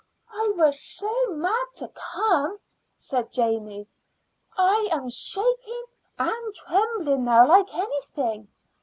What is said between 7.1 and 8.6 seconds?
now like anything.